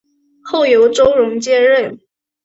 [0.41, 1.99] 后由周荣接任。